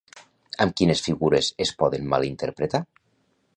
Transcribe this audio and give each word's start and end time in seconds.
Amb 0.65 0.73
quines 0.81 1.03
figures 1.09 1.51
es 1.67 1.75
poden 1.83 2.09
malinterpretar? 2.15 2.85